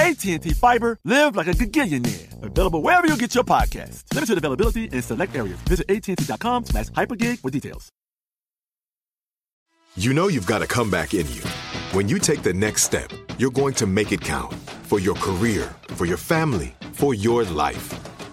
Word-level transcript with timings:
AT&T 0.00 0.54
Fiber, 0.54 0.98
live 1.04 1.36
like 1.36 1.46
a 1.46 1.50
gigillionaire. 1.50 2.42
Available 2.42 2.80
wherever 2.80 3.06
you 3.06 3.18
get 3.18 3.34
your 3.34 3.44
podcast. 3.44 4.04
Limited 4.14 4.38
availability 4.38 4.84
in 4.84 5.02
select 5.02 5.36
areas. 5.36 5.60
Visit 5.68 5.90
AT&T.com 5.90 6.64
slash 6.64 6.86
hypergig 6.86 7.38
for 7.40 7.50
details. 7.50 7.90
You 9.96 10.14
know 10.14 10.28
you've 10.28 10.46
got 10.46 10.62
a 10.62 10.66
comeback 10.66 11.12
in 11.12 11.30
you. 11.30 11.42
When 11.92 12.08
you 12.08 12.18
take 12.18 12.42
the 12.42 12.54
next 12.54 12.84
step, 12.84 13.10
you're 13.36 13.50
going 13.50 13.74
to 13.74 13.86
make 13.86 14.10
it 14.12 14.22
count 14.22 14.54
for 14.84 15.00
your 15.00 15.16
career, 15.16 15.68
for 15.88 16.06
your 16.06 16.16
family, 16.16 16.74
for 16.92 17.12
your 17.12 17.44
life. 17.44 17.92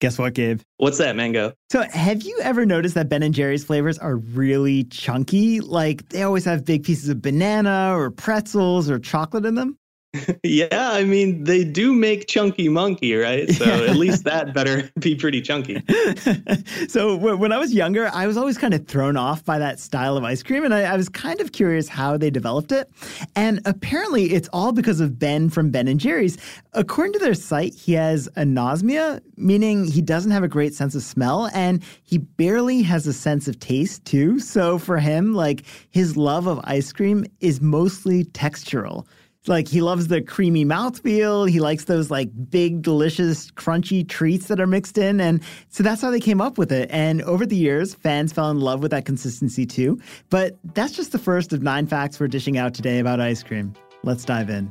Guess 0.00 0.18
what, 0.18 0.34
Gabe? 0.34 0.60
What's 0.76 0.98
that, 0.98 1.16
Mango? 1.16 1.54
So, 1.72 1.82
have 1.82 2.22
you 2.22 2.38
ever 2.42 2.66
noticed 2.66 2.94
that 2.96 3.08
Ben 3.08 3.22
and 3.22 3.34
Jerry's 3.34 3.64
flavors 3.64 3.98
are 3.98 4.16
really 4.16 4.84
chunky? 4.84 5.60
Like 5.60 6.10
they 6.10 6.22
always 6.22 6.44
have 6.44 6.66
big 6.66 6.84
pieces 6.84 7.08
of 7.08 7.22
banana 7.22 7.96
or 7.96 8.10
pretzels 8.10 8.90
or 8.90 8.98
chocolate 8.98 9.46
in 9.46 9.54
them? 9.54 9.78
yeah, 10.42 10.90
I 10.92 11.04
mean, 11.04 11.44
they 11.44 11.64
do 11.64 11.92
make 11.92 12.26
Chunky 12.26 12.68
Monkey, 12.68 13.14
right? 13.14 13.50
So 13.50 13.64
yeah. 13.64 13.90
at 13.90 13.96
least 13.96 14.24
that 14.24 14.54
better 14.54 14.90
be 14.98 15.14
pretty 15.14 15.42
chunky. 15.42 15.82
so 16.88 17.16
when 17.16 17.52
I 17.52 17.58
was 17.58 17.72
younger, 17.72 18.10
I 18.12 18.26
was 18.26 18.36
always 18.36 18.58
kind 18.58 18.74
of 18.74 18.86
thrown 18.86 19.16
off 19.16 19.44
by 19.44 19.58
that 19.58 19.80
style 19.80 20.16
of 20.16 20.24
ice 20.24 20.42
cream, 20.42 20.64
and 20.64 20.74
I, 20.74 20.82
I, 20.82 20.96
was 20.96 21.08
kind 21.08 21.40
of 21.40 21.52
curious 21.52 21.88
how 21.88 22.16
they 22.16 22.30
developed 22.30 22.72
it. 22.72 22.90
And 23.34 23.60
apparently, 23.64 24.32
it's 24.32 24.48
all 24.52 24.72
because 24.72 25.00
of 25.00 25.18
Ben 25.18 25.50
from 25.50 25.70
Ben 25.70 25.88
and 25.88 26.00
Jerry's. 26.00 26.38
According 26.72 27.14
to 27.14 27.18
their 27.18 27.34
site, 27.34 27.74
he 27.74 27.92
has 27.94 28.28
anosmia, 28.36 29.20
meaning 29.36 29.84
he 29.84 30.02
doesn't 30.02 30.30
have 30.30 30.42
a 30.42 30.48
great 30.48 30.74
sense 30.74 30.94
of 30.94 31.02
smell, 31.02 31.48
and 31.54 31.82
he 32.02 32.18
barely 32.18 32.82
has 32.82 33.06
a 33.06 33.12
sense 33.12 33.48
of 33.48 33.58
taste 33.58 34.04
too. 34.04 34.38
So 34.38 34.78
for 34.78 34.98
him, 34.98 35.34
like 35.34 35.64
his 35.90 36.16
love 36.16 36.46
of 36.46 36.60
ice 36.64 36.92
cream 36.92 37.26
is 37.40 37.60
mostly 37.60 38.24
textural 38.24 39.06
like 39.48 39.68
he 39.68 39.80
loves 39.80 40.08
the 40.08 40.20
creamy 40.22 40.64
mouthfeel. 40.64 41.48
He 41.48 41.60
likes 41.60 41.84
those 41.84 42.10
like 42.10 42.30
big, 42.50 42.82
delicious, 42.82 43.50
crunchy 43.52 44.08
treats 44.08 44.48
that 44.48 44.60
are 44.60 44.66
mixed 44.66 44.98
in. 44.98 45.20
And 45.20 45.42
so 45.68 45.82
that's 45.82 46.02
how 46.02 46.10
they 46.10 46.20
came 46.20 46.40
up 46.40 46.58
with 46.58 46.72
it. 46.72 46.90
And 46.90 47.22
over 47.22 47.46
the 47.46 47.56
years, 47.56 47.94
fans 47.94 48.32
fell 48.32 48.50
in 48.50 48.60
love 48.60 48.80
with 48.80 48.90
that 48.90 49.04
consistency 49.04 49.66
too. 49.66 50.00
But 50.30 50.56
that's 50.74 50.92
just 50.92 51.12
the 51.12 51.18
first 51.18 51.52
of 51.52 51.62
nine 51.62 51.86
facts 51.86 52.18
we're 52.20 52.28
dishing 52.28 52.58
out 52.58 52.74
today 52.74 52.98
about 52.98 53.20
ice 53.20 53.42
cream. 53.42 53.74
Let's 54.02 54.24
dive 54.24 54.50
in. 54.50 54.70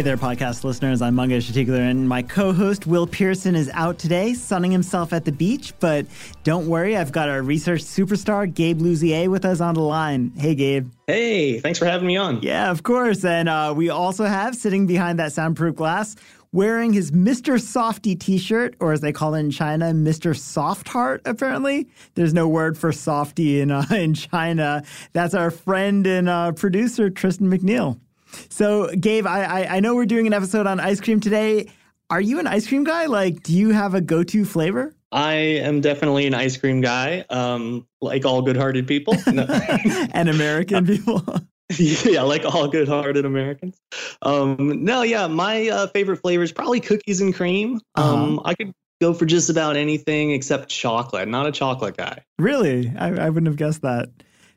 Hey 0.00 0.04
there, 0.04 0.16
podcast 0.16 0.64
listeners. 0.64 1.02
I'm 1.02 1.14
Mangesh 1.14 1.52
Hattikudur, 1.52 1.78
and 1.78 2.08
my 2.08 2.22
co 2.22 2.54
host 2.54 2.86
Will 2.86 3.06
Pearson 3.06 3.54
is 3.54 3.68
out 3.74 3.98
today, 3.98 4.32
sunning 4.32 4.70
himself 4.70 5.12
at 5.12 5.26
the 5.26 5.30
beach. 5.30 5.74
But 5.78 6.06
don't 6.42 6.68
worry, 6.68 6.96
I've 6.96 7.12
got 7.12 7.28
our 7.28 7.42
research 7.42 7.82
superstar, 7.82 8.50
Gabe 8.50 8.80
Luzier, 8.80 9.28
with 9.28 9.44
us 9.44 9.60
on 9.60 9.74
the 9.74 9.82
line. 9.82 10.32
Hey, 10.38 10.54
Gabe. 10.54 10.90
Hey, 11.06 11.60
thanks 11.60 11.78
for 11.78 11.84
having 11.84 12.06
me 12.06 12.16
on. 12.16 12.40
Yeah, 12.40 12.70
of 12.70 12.82
course. 12.82 13.26
And 13.26 13.46
uh, 13.46 13.74
we 13.76 13.90
also 13.90 14.24
have 14.24 14.56
sitting 14.56 14.86
behind 14.86 15.18
that 15.18 15.34
soundproof 15.34 15.76
glass, 15.76 16.16
wearing 16.50 16.94
his 16.94 17.10
Mr. 17.10 17.60
Softy 17.60 18.16
t 18.16 18.38
shirt, 18.38 18.76
or 18.80 18.94
as 18.94 19.02
they 19.02 19.12
call 19.12 19.34
it 19.34 19.40
in 19.40 19.50
China, 19.50 19.92
Mr. 19.92 20.34
Soft 20.34 20.88
Heart, 20.88 21.20
apparently. 21.26 21.88
There's 22.14 22.32
no 22.32 22.48
word 22.48 22.78
for 22.78 22.90
softy 22.90 23.60
in, 23.60 23.70
uh, 23.70 23.84
in 23.90 24.14
China. 24.14 24.82
That's 25.12 25.34
our 25.34 25.50
friend 25.50 26.06
and 26.06 26.26
uh, 26.26 26.52
producer, 26.52 27.10
Tristan 27.10 27.50
McNeil. 27.50 28.00
So, 28.48 28.88
Gabe, 28.94 29.26
I, 29.26 29.42
I, 29.44 29.76
I 29.76 29.80
know 29.80 29.94
we're 29.94 30.06
doing 30.06 30.26
an 30.26 30.32
episode 30.32 30.66
on 30.66 30.80
ice 30.80 31.00
cream 31.00 31.20
today. 31.20 31.70
Are 32.10 32.20
you 32.20 32.38
an 32.40 32.46
ice 32.46 32.66
cream 32.66 32.84
guy? 32.84 33.06
Like, 33.06 33.42
do 33.42 33.56
you 33.56 33.70
have 33.70 33.94
a 33.94 34.00
go-to 34.00 34.44
flavor? 34.44 34.94
I 35.12 35.32
am 35.34 35.80
definitely 35.80 36.26
an 36.26 36.34
ice 36.34 36.56
cream 36.56 36.80
guy, 36.80 37.24
um, 37.30 37.86
like 38.00 38.24
all 38.24 38.42
good-hearted 38.42 38.86
people, 38.86 39.14
no. 39.32 39.44
and 40.12 40.28
American 40.28 40.86
people. 40.88 41.24
yeah, 41.78 42.22
like 42.22 42.44
all 42.44 42.68
good-hearted 42.68 43.24
Americans. 43.24 43.76
Um, 44.22 44.84
no, 44.84 45.02
yeah, 45.02 45.26
my 45.26 45.68
uh, 45.68 45.86
favorite 45.88 46.18
flavor 46.18 46.42
is 46.42 46.52
probably 46.52 46.80
cookies 46.80 47.20
and 47.20 47.34
cream. 47.34 47.80
Uh-huh. 47.94 48.14
Um, 48.14 48.40
I 48.44 48.54
could 48.54 48.72
go 49.00 49.14
for 49.14 49.24
just 49.24 49.50
about 49.50 49.76
anything 49.76 50.30
except 50.32 50.68
chocolate. 50.68 51.28
Not 51.28 51.46
a 51.46 51.52
chocolate 51.52 51.96
guy. 51.96 52.24
Really, 52.38 52.92
I, 52.96 53.26
I 53.26 53.30
wouldn't 53.30 53.48
have 53.48 53.56
guessed 53.56 53.82
that. 53.82 54.10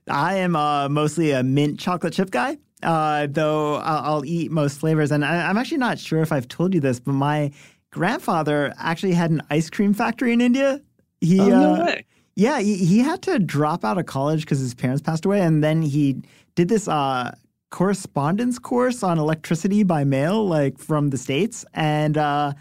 I 0.07 0.35
am 0.35 0.55
uh, 0.55 0.89
mostly 0.89 1.31
a 1.31 1.43
mint 1.43 1.79
chocolate 1.79 2.13
chip 2.13 2.29
guy 2.29 2.57
uh, 2.83 3.27
though 3.29 3.75
I'll, 3.75 4.15
I'll, 4.15 4.25
eat 4.25 4.51
most 4.51 4.79
flavors. 4.79 5.11
And 5.11 5.23
I, 5.23 5.49
am 5.49 5.57
actually 5.57 5.77
not 5.77 5.99
sure 5.99 6.21
if 6.21 6.31
I've 6.31 6.47
told 6.47 6.73
you 6.73 6.79
this, 6.79 6.99
but 6.99 7.13
my 7.13 7.51
grandfather 7.91 8.73
actually 8.77 9.13
had 9.13 9.31
an 9.31 9.41
ice 9.49 9.69
cream 9.69 9.93
factory 9.93 10.33
in 10.33 10.41
India. 10.41 10.81
He, 11.21 11.39
oh, 11.39 11.47
no 11.47 11.75
uh, 11.75 11.85
way. 11.85 12.05
Yeah, 12.35 12.59
he, 12.59 12.77
he, 12.77 12.99
had 12.99 13.21
to 13.23 13.39
drop 13.39 13.85
out 13.85 13.97
of 13.97 14.05
college 14.07 14.41
because 14.41 14.59
his 14.59 14.73
parents 14.73 15.01
passed 15.01 15.25
away, 15.25 15.41
and 15.41 15.63
then 15.63 15.81
he 15.81 16.21
did 16.55 16.67
this 16.67 16.87
uh, 16.87 17.35
correspondence 17.69 18.57
course 18.57 19.03
on 19.03 19.19
electricity 19.19 19.83
by 19.83 20.03
mail, 20.03 20.45
like 20.45 20.79
from 20.79 21.11
the 21.11 21.17
states, 21.17 21.63
and 21.73 22.17
uh, 22.17 22.53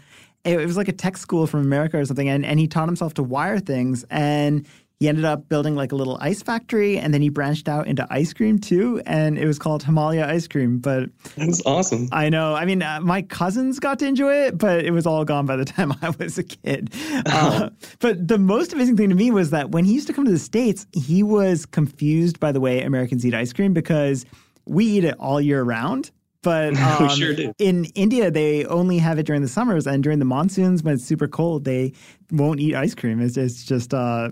it, 0.43 0.59
it 0.59 0.65
was 0.65 0.77
like 0.77 0.87
a 0.87 0.93
tech 0.93 1.17
school 1.17 1.47
from 1.47 1.61
America 1.61 1.97
or 1.97 2.05
something. 2.05 2.29
And, 2.29 2.45
and 2.45 2.59
he 2.59 2.67
taught 2.67 2.87
himself 2.87 3.15
to 3.15 3.23
wire 3.23 3.59
things, 3.59 4.05
and 4.11 4.65
he 5.03 5.09
ended 5.09 5.25
up 5.25 5.49
building 5.49 5.75
like 5.75 5.91
a 5.91 5.97
little 5.97 6.17
ice 6.21 6.41
factory 6.41 6.97
and 6.97 7.13
then 7.13 7.21
he 7.21 7.27
branched 7.27 7.67
out 7.67 7.87
into 7.87 8.07
ice 8.09 8.31
cream 8.31 8.57
too 8.57 9.01
and 9.05 9.37
it 9.37 9.45
was 9.45 9.59
called 9.59 9.83
Himalaya 9.83 10.25
ice 10.29 10.47
cream 10.47 10.79
but 10.79 11.09
that's 11.35 11.61
awesome. 11.65 12.07
I 12.13 12.29
know. 12.29 12.55
I 12.55 12.63
mean 12.63 12.81
uh, 12.81 13.01
my 13.01 13.21
cousins 13.21 13.81
got 13.81 13.99
to 13.99 14.05
enjoy 14.05 14.33
it 14.33 14.57
but 14.57 14.85
it 14.85 14.91
was 14.91 15.05
all 15.05 15.25
gone 15.25 15.45
by 15.45 15.57
the 15.57 15.65
time 15.75 15.93
I 16.01 16.11
was 16.11 16.37
a 16.37 16.43
kid. 16.43 16.93
Uh, 17.25 17.69
but 17.99 18.29
the 18.29 18.37
most 18.37 18.71
amazing 18.71 18.95
thing 18.95 19.09
to 19.09 19.15
me 19.15 19.29
was 19.29 19.49
that 19.49 19.71
when 19.71 19.83
he 19.83 19.93
used 19.93 20.07
to 20.07 20.13
come 20.13 20.23
to 20.23 20.31
the 20.31 20.39
states 20.39 20.87
he 20.93 21.21
was 21.21 21.65
confused 21.65 22.39
by 22.39 22.53
the 22.53 22.61
way 22.61 22.81
Americans 22.81 23.25
eat 23.25 23.33
ice 23.33 23.51
cream 23.51 23.73
because 23.73 24.25
we 24.65 24.85
eat 24.85 25.03
it 25.03 25.15
all 25.19 25.41
year 25.41 25.63
round 25.63 26.11
but 26.43 26.77
um, 27.01 27.09
sure 27.09 27.33
in 27.57 27.85
India, 27.95 28.29
they 28.29 28.65
only 28.65 28.97
have 28.97 29.17
it 29.17 29.25
during 29.25 29.41
the 29.41 29.47
summers, 29.47 29.87
and 29.87 30.03
during 30.03 30.19
the 30.19 30.25
monsoons 30.25 30.83
when 30.83 30.95
it's 30.95 31.05
super 31.05 31.25
cold, 31.25 31.63
they 31.63 31.93
won't 32.31 32.59
eat 32.59 32.75
ice 32.75 32.93
cream. 32.93 33.21
It's, 33.21 33.37
it's 33.37 33.63
just 33.63 33.93
uh, 33.93 34.29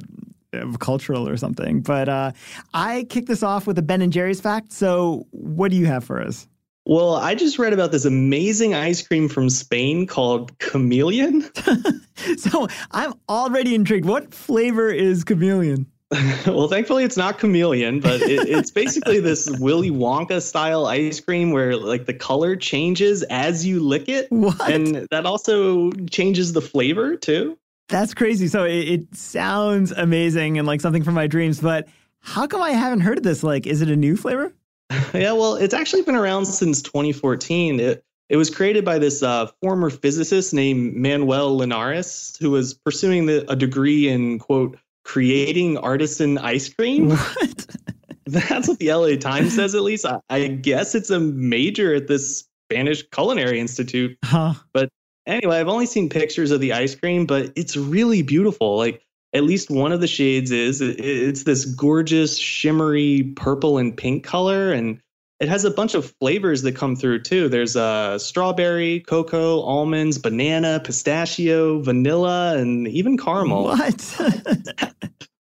cultural 0.80 1.28
or 1.28 1.38
something. 1.38 1.82
But 1.82 2.10
uh, 2.10 2.32
I 2.74 3.06
kick 3.10 3.26
this 3.28 3.44
off 3.44 3.68
with 3.68 3.78
a 3.78 3.82
Ben 3.82 4.02
and 4.02 4.12
Jerry's 4.14 4.42
fact. 4.42 4.72
So, 4.72 5.28
what 5.32 5.72
do 5.72 5.78
you 5.78 5.86
have 5.86 6.04
for 6.04 6.22
us? 6.22 6.48
Well, 6.86 7.16
I 7.16 7.36
just 7.36 7.60
read 7.60 7.74
about 7.74 7.92
this 7.92 8.06
amazing 8.06 8.74
ice 8.74 9.06
cream 9.06 9.30
from 9.30 9.50
Spain 9.50 10.08
called 10.08 10.58
Chameleon. 10.60 11.44
so 12.38 12.68
I'm 12.92 13.14
already 13.30 13.76
intrigued. 13.76 14.06
What 14.06 14.34
flavor 14.34 14.90
is 14.90 15.24
Chameleon? 15.24 15.86
well, 16.46 16.68
thankfully 16.68 17.06
it's 17.06 17.16
not 17.16 17.40
chameleon, 17.40 18.02
but 18.02 18.22
it, 18.22 18.50
it's 18.50 18.70
basically 18.70 19.22
this 19.22 19.50
Willy 19.62 19.92
Wonka 19.92 20.42
style 20.42 20.86
ice 20.86 21.22
cream 21.22 21.52
where 21.52 21.78
like 21.78 22.06
the 22.06 22.14
color 22.14 22.58
changes 22.58 23.24
as 23.30 23.66
you 23.66 23.80
lick 23.80 24.10
it, 24.10 24.30
What? 24.30 24.70
and 24.70 25.08
that 25.10 25.26
also 25.26 25.90
changes 26.10 26.52
the 26.52 26.62
flavor 26.62 27.16
too. 27.16 27.58
That's 27.88 28.14
crazy. 28.14 28.48
So 28.48 28.64
it, 28.64 28.88
it 28.88 29.16
sounds 29.16 29.92
amazing 29.92 30.58
and 30.58 30.68
like 30.68 30.82
something 30.82 31.04
from 31.04 31.14
my 31.14 31.28
dreams, 31.28 31.60
but 31.60 31.88
how 32.22 32.48
come 32.48 32.62
I 32.62 32.72
haven't 32.72 33.02
heard 33.02 33.18
of 33.18 33.24
this? 33.24 33.44
Like, 33.44 33.68
is 33.68 33.82
it 33.82 33.90
a 33.90 33.96
new 33.96 34.16
flavor? 34.16 34.54
Yeah, 35.14 35.32
well, 35.34 35.56
it's 35.56 35.74
actually 35.74 36.02
been 36.02 36.16
around 36.16 36.46
since 36.46 36.82
2014. 36.82 37.80
It 37.80 38.04
it 38.28 38.38
was 38.38 38.50
created 38.50 38.86
by 38.86 38.98
this 38.98 39.22
uh, 39.24 39.48
former 39.62 39.90
physicist 39.90 40.54
named 40.54 40.96
Manuel 40.96 41.56
Linares, 41.56 42.38
who 42.40 42.52
was 42.52 42.74
pursuing 42.74 43.26
the, 43.26 43.50
a 43.52 43.56
degree 43.56 44.08
in 44.08 44.40
quote 44.40 44.78
creating 45.04 45.78
artisan 45.78 46.38
ice 46.38 46.70
cream. 46.70 47.10
What? 47.10 47.66
That's 48.26 48.70
what 48.70 48.80
the 48.80 48.94
LA 48.94 49.16
Times 49.18 49.54
says, 49.56 49.76
at 49.76 49.82
least. 49.82 50.06
I, 50.06 50.20
I 50.30 50.48
guess 50.48 50.96
it's 50.96 51.10
a 51.10 51.20
major 51.20 51.94
at 51.94 52.08
this 52.08 52.46
Spanish 52.70 53.04
Culinary 53.12 53.60
Institute. 53.60 54.18
Huh. 54.24 54.54
Anyway, 55.28 55.58
I've 55.58 55.68
only 55.68 55.86
seen 55.86 56.10
pictures 56.10 56.52
of 56.52 56.60
the 56.62 56.74
ice 56.74 56.96
cream, 56.96 57.26
but 57.26 57.52
it's 57.56 57.78
really 57.78 58.22
beautiful. 58.22 58.78
Like 58.78 59.06
at 59.34 59.44
least 59.44 59.70
one 59.70 59.92
of 59.92 60.02
the 60.02 60.08
shades 60.08 60.52
is 60.52 60.82
it's 60.82 61.44
this 61.44 61.66
gorgeous 61.66 62.38
shimmery 62.38 63.34
purple 63.36 63.78
and 63.78 63.96
pink 63.96 64.24
color 64.24 64.72
and 64.72 65.00
it 65.40 65.50
has 65.50 65.66
a 65.66 65.72
bunch 65.72 65.96
of 65.96 66.14
flavors 66.20 66.62
that 66.62 66.76
come 66.76 66.96
through 66.96 67.24
too. 67.24 67.50
There's 67.50 67.76
uh, 67.76 68.20
strawberry, 68.20 69.00
cocoa, 69.00 69.62
almonds, 69.62 70.20
banana, 70.20 70.80
pistachio, 70.84 71.82
vanilla, 71.82 72.58
and 72.58 72.88
even 72.88 73.18
caramel. 73.18 73.64
What? 73.64 74.20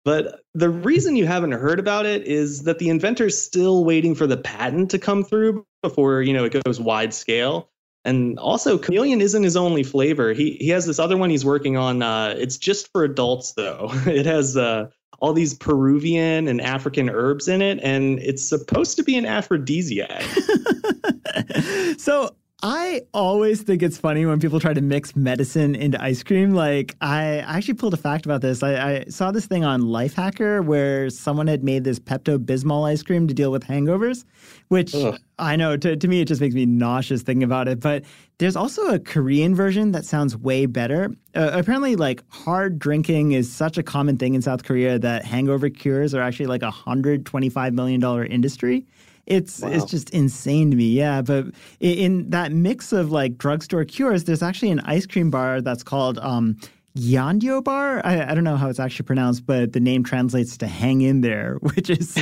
But 0.04 0.40
the 0.54 0.70
reason 0.70 1.16
you 1.16 1.26
haven't 1.26 1.52
heard 1.52 1.78
about 1.78 2.06
it 2.06 2.26
is 2.26 2.62
that 2.62 2.78
the 2.78 2.88
inventor's 2.88 3.40
still 3.40 3.84
waiting 3.84 4.14
for 4.14 4.26
the 4.26 4.36
patent 4.36 4.90
to 4.92 4.98
come 4.98 5.22
through 5.24 5.66
before, 5.82 6.22
you 6.22 6.32
know, 6.32 6.44
it 6.44 6.64
goes 6.64 6.80
wide 6.80 7.12
scale. 7.12 7.69
And 8.04 8.38
also, 8.38 8.78
chameleon 8.78 9.20
isn't 9.20 9.42
his 9.42 9.56
only 9.56 9.82
flavor. 9.82 10.32
He 10.32 10.56
he 10.60 10.68
has 10.70 10.86
this 10.86 10.98
other 10.98 11.16
one 11.16 11.30
he's 11.30 11.44
working 11.44 11.76
on. 11.76 12.02
Uh, 12.02 12.34
it's 12.36 12.56
just 12.56 12.90
for 12.92 13.04
adults 13.04 13.52
though. 13.52 13.90
It 14.06 14.26
has 14.26 14.56
uh, 14.56 14.88
all 15.20 15.32
these 15.32 15.54
Peruvian 15.54 16.48
and 16.48 16.60
African 16.60 17.10
herbs 17.10 17.46
in 17.46 17.60
it, 17.62 17.78
and 17.82 18.18
it's 18.20 18.46
supposed 18.46 18.96
to 18.96 19.02
be 19.02 19.16
an 19.16 19.26
aphrodisiac. 19.26 20.22
so 21.98 22.34
I 22.62 23.02
always 23.14 23.62
think 23.62 23.82
it's 23.82 23.96
funny 23.96 24.26
when 24.26 24.38
people 24.38 24.60
try 24.60 24.74
to 24.74 24.80
mix 24.80 25.16
medicine 25.16 25.74
into 25.74 26.02
ice 26.02 26.22
cream. 26.22 26.50
Like 26.50 26.96
I 27.00 27.38
actually 27.38 27.74
pulled 27.74 27.94
a 27.94 27.98
fact 27.98 28.26
about 28.26 28.42
this. 28.42 28.62
I, 28.62 28.92
I 28.92 29.04
saw 29.08 29.30
this 29.30 29.46
thing 29.46 29.64
on 29.64 29.82
Lifehacker 29.82 30.64
where 30.64 31.08
someone 31.08 31.46
had 31.46 31.64
made 31.64 31.84
this 31.84 31.98
Pepto 31.98 32.38
Bismol 32.38 32.86
ice 32.86 33.02
cream 33.02 33.26
to 33.28 33.34
deal 33.34 33.50
with 33.50 33.64
hangovers, 33.64 34.24
which 34.68 34.94
Ugh. 34.94 35.18
I 35.40 35.56
know 35.56 35.76
to, 35.76 35.96
to 35.96 36.08
me 36.08 36.20
it 36.20 36.28
just 36.28 36.40
makes 36.40 36.54
me 36.54 36.66
nauseous 36.66 37.22
thinking 37.22 37.42
about 37.42 37.66
it. 37.66 37.80
But 37.80 38.04
there's 38.38 38.56
also 38.56 38.86
a 38.88 38.98
Korean 38.98 39.54
version 39.54 39.92
that 39.92 40.04
sounds 40.04 40.36
way 40.36 40.66
better. 40.66 41.10
Uh, 41.34 41.50
apparently, 41.52 41.96
like 41.96 42.22
hard 42.30 42.78
drinking 42.78 43.32
is 43.32 43.50
such 43.52 43.78
a 43.78 43.82
common 43.82 44.16
thing 44.18 44.34
in 44.34 44.42
South 44.42 44.64
Korea 44.64 44.98
that 44.98 45.24
hangover 45.24 45.70
cures 45.70 46.14
are 46.14 46.20
actually 46.20 46.46
like 46.46 46.62
a 46.62 46.70
hundred 46.70 47.26
twenty-five 47.26 47.72
million 47.72 48.00
dollar 48.00 48.24
industry. 48.24 48.86
It's 49.26 49.60
Wow. 49.60 49.68
it's 49.70 49.84
just 49.84 50.10
insane 50.10 50.70
to 50.72 50.76
me, 50.76 50.90
yeah. 50.90 51.22
But 51.22 51.46
i- 51.80 51.84
in 51.84 52.30
that 52.30 52.52
mix 52.52 52.92
of 52.92 53.10
like 53.12 53.38
drugstore 53.38 53.84
cures, 53.84 54.24
there's 54.24 54.42
actually 54.42 54.70
an 54.70 54.80
ice 54.80 55.06
cream 55.06 55.30
bar 55.30 55.60
that's 55.60 55.82
called 55.82 56.18
um, 56.18 56.56
Yandio 56.96 57.62
Bar. 57.62 58.04
I, 58.04 58.30
I 58.30 58.34
don't 58.34 58.42
know 58.42 58.56
how 58.56 58.68
it's 58.68 58.80
actually 58.80 59.04
pronounced, 59.04 59.46
but 59.46 59.72
the 59.72 59.80
name 59.80 60.02
translates 60.02 60.56
to 60.58 60.66
"hang 60.66 61.02
in 61.02 61.20
there," 61.20 61.54
which 61.60 61.88
is 61.90 62.12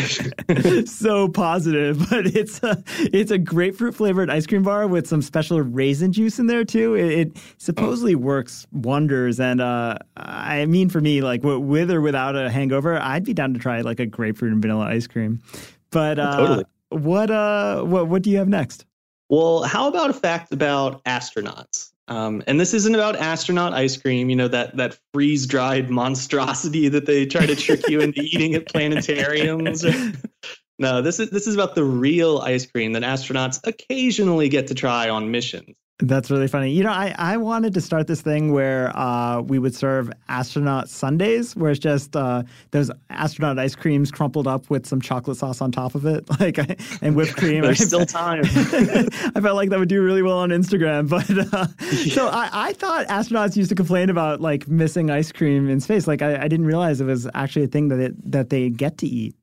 so 0.99 1.29
positive. 1.29 1.99
But 2.11 2.26
it's 2.26 2.62
a 2.62 2.82
it's 3.12 3.31
a 3.31 3.38
grapefruit 3.38 3.94
flavored 3.94 4.31
ice 4.31 4.47
cream 4.47 4.62
bar 4.62 4.87
with 4.87 5.06
some 5.06 5.23
special 5.23 5.61
raisin 5.61 6.12
juice 6.12 6.38
in 6.38 6.47
there 6.47 6.65
too. 6.65 6.94
It, 6.94 7.11
it 7.12 7.37
supposedly 7.59 8.15
works 8.15 8.67
wonders, 8.73 9.41
and 9.41 9.61
uh, 9.61 9.99
I 10.17 10.67
mean, 10.67 10.88
for 10.88 11.00
me, 11.00 11.21
like 11.23 11.43
with 11.43 11.91
or 11.91 12.00
without 12.00 12.37
a 12.37 12.50
hangover, 12.50 13.00
I'd 13.00 13.25
be 13.25 13.35
down 13.35 13.55
to 13.55 13.61
try 13.61 13.81
like 13.82 14.00
a 14.00 14.06
grapefruit 14.06 14.53
and 14.53 14.62
vanilla 14.62 14.87
ice 14.87 15.06
cream. 15.06 15.41
But 15.91 16.19
uh, 16.19 16.37
Totally. 16.37 16.64
what 16.91 17.31
uh 17.31 17.82
what 17.82 18.09
what 18.09 18.23
do 18.23 18.31
you 18.31 18.38
have 18.38 18.49
next? 18.49 18.85
Well, 19.29 19.62
how 19.62 19.88
about 19.88 20.11
a 20.11 20.14
fact 20.14 20.53
about 20.53 21.05
astronauts? 21.05 21.93
Um, 22.09 22.43
and 22.47 22.59
this 22.59 22.73
isn't 22.73 22.95
about 22.95 23.17
astronaut 23.17 23.75
ice 23.75 23.97
cream, 23.97 24.31
you 24.31 24.37
know, 24.37 24.49
that 24.49 24.77
that 24.77 24.99
freeze 25.13 25.47
dried 25.47 25.91
monstrosity 25.91 26.89
that 26.89 27.07
they 27.07 27.27
try 27.27 27.47
to 27.47 27.55
trick 27.55 27.89
you 27.89 28.01
into 28.01 28.23
eating 28.23 28.55
at 28.55 28.67
planetariums. 28.67 29.85
no, 30.79 31.03
this 31.03 31.21
is 31.21 31.31
this 31.31 31.47
is 31.47 31.55
about 31.55 31.75
the 31.75 31.85
real 31.85 32.39
ice 32.39 32.67
cream 32.67 32.93
that 32.93 33.03
astronauts 33.03 33.61
occasionally 33.67 34.49
get 34.49 34.67
to 34.69 34.75
try 34.75 35.09
on 35.09 35.31
missions. 35.31 35.77
That's 36.00 36.31
really 36.31 36.47
funny. 36.47 36.71
You 36.71 36.85
know, 36.85 36.93
I, 36.93 37.12
I 37.19 37.37
wanted 37.39 37.75
to 37.75 37.81
start 37.81 38.06
this 38.06 38.21
thing 38.21 38.53
where 38.53 38.97
uh, 38.97 39.41
we 39.41 39.59
would 39.59 39.75
serve 39.75 40.12
astronaut 40.29 40.89
Sundays, 40.89 41.56
where 41.56 41.73
it's 41.73 41.81
just 41.81 42.15
uh, 42.15 42.45
those 42.71 42.89
astronaut 43.11 43.59
ice 43.59 43.75
creams 43.75 44.12
crumpled 44.12 44.47
up 44.47 44.71
with 44.71 44.87
some 44.87 45.00
chocolate 45.00 45.39
sauce 45.39 45.61
on 45.61 45.73
top 45.73 45.97
of 45.97 46.06
it, 46.06 46.25
like 46.41 46.59
and 47.03 47.17
whipped 47.17 47.37
cream. 47.37 47.62
There's 47.62 47.85
still 47.85 48.06
time. 48.06 48.43
I 48.45 49.41
felt 49.41 49.56
like 49.56 49.71
that 49.71 49.79
would 49.81 49.89
do 49.89 50.00
really 50.00 50.23
well 50.23 50.39
on 50.39 50.50
Instagram. 50.50 51.09
But 51.19 51.31
uh, 51.53 51.67
so 52.11 52.29
I, 52.29 52.49
I 52.53 52.73
thought 52.75 53.06
astronauts 53.09 53.56
used 53.56 53.71
to 53.71 53.75
complain 53.75 54.09
about 54.09 54.41
like 54.41 54.69
missing 54.69 55.11
ice 55.11 55.33
cream 55.33 55.69
in 55.69 55.81
space. 55.81 56.06
Like 56.06 56.23
I, 56.23 56.37
I 56.43 56.49
didn't 56.49 56.67
realize 56.67 57.00
it 57.00 57.06
was 57.06 57.27
actually 57.35 57.65
a 57.65 57.69
thing 57.69 57.89
that 57.89 57.99
it, 57.99 58.31
that 58.31 58.50
they 58.50 58.71
get 58.71 58.99
to 58.99 59.06
eat. 59.06 59.35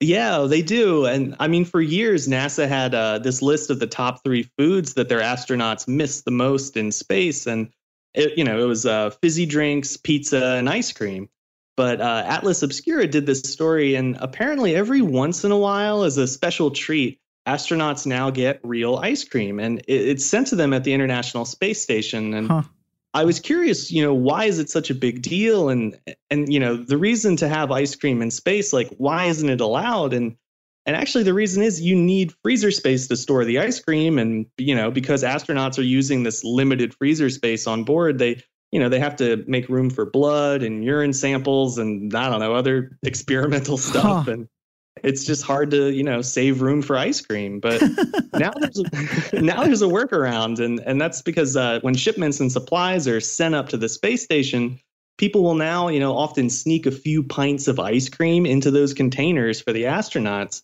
Yeah, 0.00 0.40
they 0.40 0.62
do. 0.62 1.06
And 1.06 1.34
I 1.40 1.48
mean, 1.48 1.64
for 1.64 1.80
years, 1.80 2.28
NASA 2.28 2.68
had 2.68 2.94
uh, 2.94 3.18
this 3.18 3.40
list 3.40 3.70
of 3.70 3.78
the 3.78 3.86
top 3.86 4.22
three 4.22 4.42
foods 4.58 4.94
that 4.94 5.08
their 5.08 5.20
astronauts 5.20 5.88
miss 5.88 6.22
the 6.22 6.30
most 6.30 6.76
in 6.76 6.92
space. 6.92 7.46
And, 7.46 7.70
it, 8.12 8.36
you 8.36 8.44
know, 8.44 8.62
it 8.62 8.66
was 8.66 8.84
uh, 8.84 9.10
fizzy 9.10 9.46
drinks, 9.46 9.96
pizza, 9.96 10.56
and 10.56 10.68
ice 10.68 10.92
cream. 10.92 11.28
But 11.76 12.00
uh, 12.00 12.24
Atlas 12.26 12.62
Obscura 12.62 13.06
did 13.06 13.26
this 13.26 13.40
story, 13.40 13.96
and 13.96 14.16
apparently, 14.20 14.74
every 14.74 15.02
once 15.02 15.44
in 15.44 15.52
a 15.52 15.58
while, 15.58 16.04
as 16.04 16.16
a 16.16 16.26
special 16.26 16.70
treat, 16.70 17.20
astronauts 17.46 18.06
now 18.06 18.30
get 18.30 18.60
real 18.62 18.96
ice 18.96 19.24
cream, 19.24 19.60
and 19.60 19.80
it, 19.80 20.08
it's 20.08 20.24
sent 20.24 20.46
to 20.48 20.56
them 20.56 20.72
at 20.72 20.84
the 20.84 20.94
International 20.94 21.44
Space 21.44 21.82
Station. 21.82 22.32
And 22.32 22.48
Huh. 22.48 22.62
I 23.16 23.24
was 23.24 23.40
curious, 23.40 23.90
you 23.90 24.02
know, 24.02 24.12
why 24.12 24.44
is 24.44 24.58
it 24.58 24.68
such 24.68 24.90
a 24.90 24.94
big 24.94 25.22
deal? 25.22 25.70
And 25.70 25.98
and 26.28 26.52
you 26.52 26.60
know, 26.60 26.76
the 26.76 26.98
reason 26.98 27.34
to 27.36 27.48
have 27.48 27.72
ice 27.72 27.96
cream 27.96 28.20
in 28.20 28.30
space, 28.30 28.74
like 28.74 28.90
why 28.98 29.24
isn't 29.24 29.48
it 29.48 29.62
allowed? 29.62 30.12
And 30.12 30.36
and 30.84 30.94
actually 30.94 31.24
the 31.24 31.32
reason 31.32 31.62
is 31.62 31.80
you 31.80 31.96
need 31.96 32.34
freezer 32.42 32.70
space 32.70 33.08
to 33.08 33.16
store 33.16 33.46
the 33.46 33.58
ice 33.58 33.80
cream. 33.80 34.18
And 34.18 34.44
you 34.58 34.74
know, 34.74 34.90
because 34.90 35.22
astronauts 35.24 35.78
are 35.78 35.82
using 35.82 36.24
this 36.24 36.44
limited 36.44 36.92
freezer 36.92 37.30
space 37.30 37.66
on 37.66 37.84
board, 37.84 38.18
they 38.18 38.42
you 38.70 38.80
know, 38.80 38.90
they 38.90 39.00
have 39.00 39.16
to 39.16 39.42
make 39.46 39.70
room 39.70 39.88
for 39.88 40.04
blood 40.04 40.62
and 40.62 40.84
urine 40.84 41.14
samples 41.14 41.78
and 41.78 42.14
I 42.14 42.28
don't 42.28 42.40
know, 42.40 42.54
other 42.54 42.98
experimental 43.02 43.78
stuff. 43.78 44.26
Huh. 44.26 44.32
And 44.32 44.48
it's 45.06 45.24
just 45.24 45.44
hard 45.44 45.70
to, 45.70 45.92
you 45.92 46.02
know, 46.02 46.20
save 46.20 46.60
room 46.60 46.82
for 46.82 46.98
ice 46.98 47.20
cream. 47.20 47.60
But 47.60 47.80
now 48.34 48.50
there's 48.58 48.80
a, 48.80 49.40
now 49.40 49.62
there's 49.62 49.80
a 49.80 49.86
workaround, 49.86 50.58
and 50.58 50.80
and 50.80 51.00
that's 51.00 51.22
because 51.22 51.56
uh, 51.56 51.78
when 51.82 51.94
shipments 51.94 52.40
and 52.40 52.50
supplies 52.50 53.06
are 53.06 53.20
sent 53.20 53.54
up 53.54 53.68
to 53.68 53.76
the 53.76 53.88
space 53.88 54.24
station, 54.24 54.80
people 55.16 55.44
will 55.44 55.54
now 55.54 55.88
you 55.88 56.00
know 56.00 56.16
often 56.16 56.50
sneak 56.50 56.86
a 56.86 56.90
few 56.90 57.22
pints 57.22 57.68
of 57.68 57.78
ice 57.78 58.08
cream 58.08 58.44
into 58.44 58.72
those 58.72 58.92
containers 58.92 59.60
for 59.60 59.72
the 59.72 59.84
astronauts. 59.84 60.62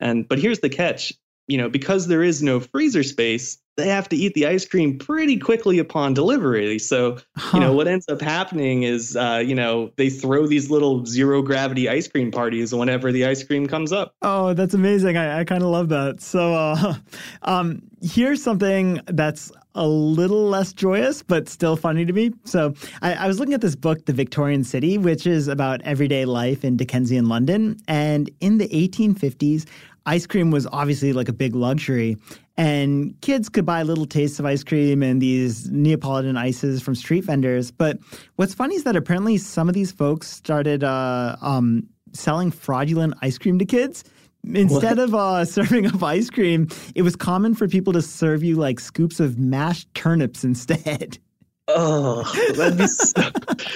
And 0.00 0.28
but 0.28 0.40
here's 0.40 0.58
the 0.58 0.68
catch, 0.68 1.12
you 1.46 1.58
know, 1.58 1.68
because 1.68 2.06
there 2.06 2.22
is 2.22 2.42
no 2.42 2.60
freezer 2.60 3.02
space, 3.02 3.58
they 3.76 3.88
have 3.88 4.08
to 4.08 4.16
eat 4.16 4.34
the 4.34 4.46
ice 4.46 4.64
cream 4.64 4.98
pretty 4.98 5.36
quickly 5.36 5.78
upon 5.78 6.14
delivery. 6.14 6.78
So 6.78 7.18
you 7.52 7.60
know 7.60 7.72
what 7.72 7.88
ends 7.88 8.08
up 8.08 8.20
happening 8.20 8.84
is 8.84 9.16
uh, 9.16 9.42
you 9.44 9.54
know 9.54 9.90
they 9.96 10.10
throw 10.10 10.46
these 10.46 10.70
little 10.70 11.04
zero 11.06 11.42
gravity 11.42 11.88
ice 11.88 12.06
cream 12.06 12.30
parties 12.30 12.74
whenever 12.74 13.10
the 13.10 13.24
ice 13.26 13.42
cream 13.42 13.66
comes 13.66 13.92
up. 13.92 14.14
Oh, 14.22 14.54
that's 14.54 14.74
amazing. 14.74 15.16
I, 15.16 15.40
I 15.40 15.44
kind 15.44 15.62
of 15.62 15.70
love 15.70 15.88
that. 15.88 16.20
So, 16.20 16.54
uh, 16.54 16.94
um, 17.42 17.82
here's 18.00 18.42
something 18.42 19.00
that's 19.06 19.50
a 19.74 19.88
little 19.88 20.48
less 20.48 20.72
joyous, 20.72 21.24
but 21.24 21.48
still 21.48 21.74
funny 21.74 22.04
to 22.04 22.12
me. 22.12 22.32
So, 22.44 22.74
I, 23.02 23.14
I 23.14 23.26
was 23.26 23.40
looking 23.40 23.54
at 23.54 23.60
this 23.60 23.74
book, 23.74 24.06
The 24.06 24.12
Victorian 24.12 24.62
City, 24.62 24.98
which 24.98 25.26
is 25.26 25.48
about 25.48 25.82
everyday 25.82 26.24
life 26.26 26.64
in 26.64 26.76
Dickensian 26.76 27.28
London. 27.28 27.76
And 27.88 28.30
in 28.40 28.58
the 28.58 28.68
1850s, 28.68 29.66
ice 30.06 30.26
cream 30.26 30.50
was 30.50 30.66
obviously 30.72 31.12
like 31.12 31.28
a 31.28 31.32
big 31.32 31.54
luxury. 31.54 32.16
And 32.56 33.20
kids 33.20 33.48
could 33.48 33.66
buy 33.66 33.82
little 33.82 34.06
tastes 34.06 34.38
of 34.38 34.46
ice 34.46 34.62
cream 34.62 35.02
and 35.02 35.20
these 35.20 35.68
Neapolitan 35.70 36.36
ices 36.36 36.82
from 36.82 36.94
street 36.94 37.24
vendors. 37.24 37.70
But 37.70 37.98
what's 38.36 38.54
funny 38.54 38.76
is 38.76 38.84
that 38.84 38.94
apparently 38.94 39.38
some 39.38 39.68
of 39.68 39.74
these 39.74 39.90
folks 39.90 40.28
started 40.28 40.84
uh, 40.84 41.36
um, 41.40 41.88
selling 42.12 42.50
fraudulent 42.50 43.14
ice 43.22 43.38
cream 43.38 43.58
to 43.58 43.64
kids. 43.64 44.04
Instead 44.52 44.98
of 44.98 45.14
uh, 45.14 45.44
serving 45.46 45.86
up 45.86 46.02
ice 46.02 46.30
cream, 46.30 46.68
it 46.94 47.02
was 47.02 47.16
common 47.16 47.54
for 47.54 47.66
people 47.66 47.92
to 47.92 48.02
serve 48.02 48.44
you 48.44 48.56
like 48.56 48.78
scoops 48.78 49.18
of 49.18 49.38
mashed 49.38 49.92
turnips 49.94 50.44
instead. 50.44 51.18
Oh, 51.68 52.22
that'd 52.56 52.76
be 52.76 52.86
so, 52.86 53.22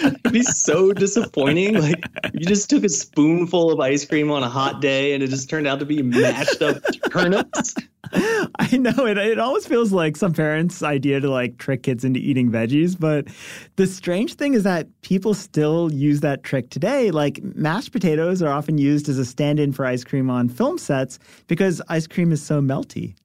that'd 0.02 0.32
be 0.32 0.42
so 0.42 0.92
disappointing. 0.92 1.80
Like 1.80 2.04
you 2.34 2.44
just 2.44 2.68
took 2.68 2.84
a 2.84 2.88
spoonful 2.88 3.72
of 3.72 3.80
ice 3.80 4.04
cream 4.04 4.30
on 4.30 4.42
a 4.42 4.48
hot 4.48 4.82
day, 4.82 5.14
and 5.14 5.22
it 5.22 5.28
just 5.30 5.48
turned 5.48 5.66
out 5.66 5.78
to 5.78 5.86
be 5.86 6.02
mashed 6.02 6.60
up 6.60 6.76
turnips. 7.10 7.74
I 8.12 8.76
know 8.76 9.06
it. 9.06 9.16
It 9.16 9.38
always 9.38 9.66
feels 9.66 9.92
like 9.92 10.16
some 10.16 10.34
parents' 10.34 10.82
idea 10.82 11.20
to 11.20 11.30
like 11.30 11.58
trick 11.58 11.82
kids 11.82 12.04
into 12.04 12.20
eating 12.20 12.50
veggies. 12.50 12.98
But 12.98 13.28
the 13.76 13.86
strange 13.86 14.34
thing 14.34 14.54
is 14.54 14.64
that 14.64 14.88
people 15.00 15.32
still 15.32 15.90
use 15.92 16.20
that 16.20 16.42
trick 16.42 16.68
today. 16.70 17.10
Like 17.10 17.42
mashed 17.42 17.92
potatoes 17.92 18.42
are 18.42 18.52
often 18.52 18.76
used 18.76 19.08
as 19.08 19.18
a 19.18 19.24
stand-in 19.24 19.72
for 19.72 19.86
ice 19.86 20.04
cream 20.04 20.28
on 20.28 20.48
film 20.48 20.76
sets 20.76 21.18
because 21.46 21.80
ice 21.88 22.06
cream 22.06 22.32
is 22.32 22.42
so 22.42 22.60
melty. 22.60 23.14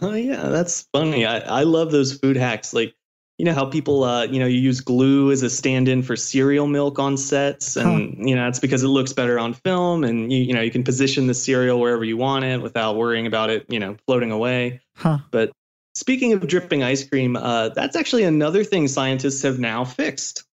Oh 0.00 0.14
yeah, 0.14 0.48
that's 0.48 0.88
funny. 0.92 1.26
I, 1.26 1.40
I 1.40 1.62
love 1.64 1.90
those 1.90 2.14
food 2.14 2.36
hacks. 2.36 2.72
Like 2.72 2.94
you 3.38 3.44
know 3.44 3.52
how 3.52 3.66
people 3.66 4.04
uh, 4.04 4.24
you 4.24 4.38
know 4.38 4.46
you 4.46 4.58
use 4.58 4.80
glue 4.80 5.30
as 5.30 5.42
a 5.42 5.50
stand-in 5.50 6.02
for 6.02 6.16
cereal 6.16 6.66
milk 6.66 6.98
on 6.98 7.16
sets 7.16 7.76
and 7.76 8.16
huh. 8.16 8.22
you 8.24 8.34
know 8.34 8.46
it's 8.48 8.60
because 8.60 8.82
it 8.82 8.88
looks 8.88 9.12
better 9.12 9.38
on 9.38 9.54
film 9.54 10.04
and 10.04 10.32
you, 10.32 10.40
you 10.40 10.52
know 10.52 10.60
you 10.60 10.70
can 10.70 10.84
position 10.84 11.26
the 11.26 11.34
cereal 11.34 11.80
wherever 11.80 12.04
you 12.04 12.16
want 12.16 12.44
it 12.44 12.62
without 12.62 12.96
worrying 12.96 13.26
about 13.26 13.50
it 13.50 13.64
you 13.68 13.78
know 13.78 13.96
floating 14.06 14.30
away 14.30 14.80
huh. 14.96 15.18
but 15.30 15.50
speaking 15.94 16.32
of 16.32 16.46
dripping 16.46 16.82
ice 16.82 17.06
cream 17.06 17.36
uh, 17.36 17.68
that's 17.70 17.96
actually 17.96 18.24
another 18.24 18.62
thing 18.62 18.86
scientists 18.86 19.42
have 19.42 19.58
now 19.58 19.84
fixed 19.84 20.44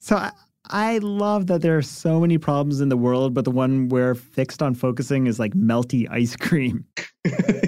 so 0.00 0.16
I, 0.16 0.30
I 0.70 0.98
love 0.98 1.48
that 1.48 1.62
there 1.62 1.76
are 1.76 1.82
so 1.82 2.20
many 2.20 2.38
problems 2.38 2.80
in 2.80 2.88
the 2.88 2.96
world 2.96 3.34
but 3.34 3.44
the 3.44 3.50
one 3.50 3.88
we're 3.88 4.14
fixed 4.14 4.62
on 4.62 4.74
focusing 4.74 5.26
is 5.26 5.40
like 5.40 5.54
melty 5.54 6.08
ice 6.08 6.36
cream 6.36 6.84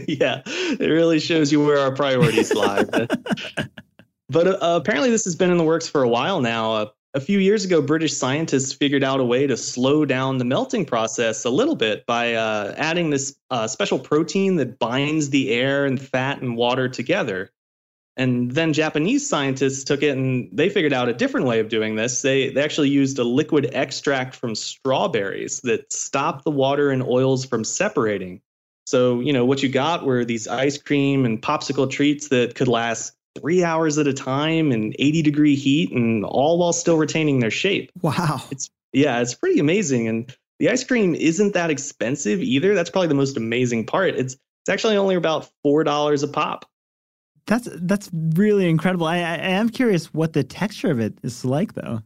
yeah 0.07 0.43
it 0.47 0.91
really 0.91 1.19
shows 1.19 1.51
you 1.51 1.65
where 1.65 1.79
our 1.79 1.93
priorities 1.93 2.55
lie 2.55 2.85
But 4.31 4.47
uh, 4.47 4.59
apparently, 4.61 5.11
this 5.11 5.25
has 5.25 5.35
been 5.35 5.51
in 5.51 5.59
the 5.59 5.65
works 5.65 5.89
for 5.89 6.05
a 6.05 6.09
while 6.09 6.41
now. 6.41 6.73
Uh, 6.73 6.87
a 7.15 7.21
few 7.21 7.41
years 7.41 7.65
ago, 7.65 7.83
British 7.83 8.17
scientists 8.17 8.73
figured 8.73 9.03
out 9.03 9.19
a 9.19 9.25
way 9.25 9.49
to 9.49 9.57
slow 9.57 10.05
down 10.05 10.39
the 10.39 10.45
melting 10.45 10.85
process 10.85 11.45
a 11.45 11.51
little 11.51 11.75
bit 11.75 12.07
by 12.07 12.35
uh, 12.35 12.73
adding 12.77 13.11
this 13.11 13.35
uh, 13.51 13.67
special 13.67 13.99
protein 13.99 14.55
that 14.57 14.79
binds 14.79 15.31
the 15.31 15.51
air 15.51 15.85
and 15.85 16.01
fat 16.01 16.41
and 16.41 16.57
water 16.57 16.89
together. 16.89 17.51
And 18.17 18.53
then 18.53 18.73
Japanese 18.73 19.29
scientists 19.29 19.83
took 19.83 20.05
it 20.05 20.17
and 20.17 20.49
they 20.53 20.69
figured 20.69 20.93
out 20.93 21.09
a 21.09 21.13
different 21.13 21.47
way 21.47 21.59
of 21.59 21.69
doing 21.69 21.97
this. 21.97 22.23
They, 22.23 22.51
they 22.51 22.63
actually 22.63 22.91
used 22.91 23.19
a 23.19 23.25
liquid 23.25 23.71
extract 23.73 24.37
from 24.37 24.55
strawberries 24.55 25.61
that 25.63 25.93
stopped 25.93 26.45
the 26.45 26.51
water 26.53 26.91
and 26.91 27.03
oils 27.03 27.45
from 27.45 27.65
separating. 27.65 28.41
So, 28.87 29.19
you 29.19 29.33
know, 29.33 29.45
what 29.45 29.63
you 29.63 29.69
got 29.69 30.05
were 30.05 30.25
these 30.25 30.47
ice 30.47 30.79
cream 30.79 31.25
and 31.25 31.43
popsicle 31.43 31.91
treats 31.91 32.29
that 32.29 32.55
could 32.55 32.69
last 32.69 33.15
three 33.39 33.63
hours 33.65 33.99
at 33.99 34.07
a 34.07 34.13
time 34.13 34.73
in 34.73 34.95
80 34.99 35.23
degree 35.23 35.55
heat 35.55 35.93
and 35.93 36.25
all 36.25 36.59
while 36.59 36.73
still 36.73 36.97
retaining 36.97 37.41
their 37.41 37.51
shape. 37.51 37.91
Wow. 38.03 38.43
It's 38.51 38.71
yeah, 38.93 39.21
it's 39.21 39.35
pretty 39.35 39.61
amazing. 39.61 40.09
And 40.09 40.37
the 40.59 40.69
ice 40.69 40.85
cream 40.85 41.15
isn't 41.15 41.55
that 41.55 41.71
expensive 41.71 42.41
either. 42.41 42.75
That's 42.75 42.91
probably 42.91 43.09
the 43.09 43.15
most 43.15 43.37
amazing 43.37 43.87
part. 43.87 44.15
It's 44.15 44.35
it's 44.35 44.69
actually 44.69 44.97
only 44.97 45.15
about 45.15 45.49
four 45.63 45.85
dollars 45.85 46.23
a 46.23 46.29
pop. 46.29 46.67
That's 47.47 47.69
that's 47.81 48.11
really 48.13 48.69
incredible. 48.69 49.07
I, 49.07 49.19
I 49.19 49.37
am 49.37 49.71
curious 49.71 50.13
what 50.13 50.33
the 50.33 50.45
texture 50.45 50.91
of 50.91 51.01
it 51.01 51.15
is 51.23 51.45
like 51.45 51.75
though. 51.75 52.03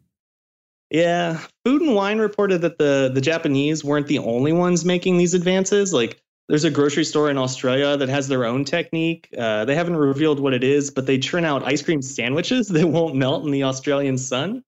Yeah, 0.91 1.41
Food 1.65 1.83
and 1.83 1.95
Wine 1.95 2.19
reported 2.19 2.61
that 2.61 2.79
the 2.79 3.11
the 3.13 3.21
Japanese 3.21 3.83
weren't 3.83 4.07
the 4.07 4.19
only 4.19 4.53
ones 4.53 4.85
making 4.85 5.19
these 5.19 5.35
advances. 5.35 5.93
Like 5.93 6.23
there's 6.49 6.65
a 6.65 6.71
grocery 6.71 7.05
store 7.05 7.31
in 7.31 7.39
Australia 7.39 7.97
that 7.97 8.09
has 8.09 8.29
their 8.29 8.45
own 8.45 8.65
technique. 8.65 9.29
Uh, 9.37 9.65
they 9.65 9.75
haven't 9.75 9.97
revealed 9.97 10.41
what 10.41 10.53
it 10.53 10.63
is, 10.63 10.91
but 10.91 11.07
they 11.07 11.19
churn 11.19 11.45
out 11.45 11.63
ice 11.65 11.83
cream 11.83 12.03
sandwiches 12.03 12.69
that 12.71 12.87
won't 12.87 13.15
melt 13.15 13.45
in 13.45 13.51
the 13.51 13.63
Australian 13.63 14.19
sun. 14.19 14.63